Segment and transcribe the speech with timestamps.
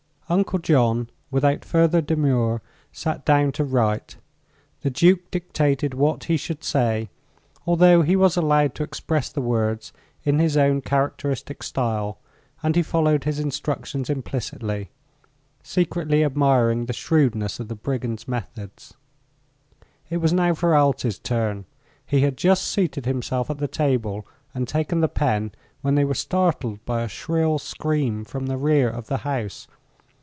[0.29, 2.61] Uncle John, without further demur,
[2.93, 4.15] sat down to write.
[4.79, 7.09] The Duke dictated what he should say,
[7.67, 9.91] although he was allowed to express the words
[10.23, 12.17] in his own characteristic style,
[12.63, 14.89] and he followed his instructions implicitly,
[15.63, 18.93] secretly admiring the shrewdness of the brigand's methods.
[20.09, 21.65] It was now Ferralti's turn.
[22.05, 26.13] He had just seated himself at the table and taken the pen when they were
[26.13, 29.67] startled by a shrill scream from the rear of the house.